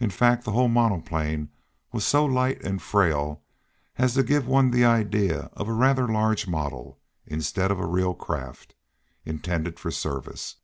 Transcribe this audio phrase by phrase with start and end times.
[0.00, 1.50] In fact, the whole monoplane
[1.92, 3.44] was so light and frail
[3.96, 8.12] as to give one the idea of a rather large model, instead of a real
[8.14, 8.74] craft,
[9.24, 10.56] intended for service.